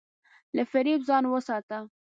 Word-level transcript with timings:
له 0.55 0.63
فریب 0.71 0.99
ځان 1.07 1.23
وساته. 1.27 1.77